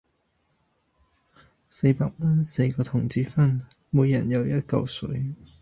[1.69, 3.61] 四百蚊四個同志分，
[3.91, 5.35] 每人有一舊水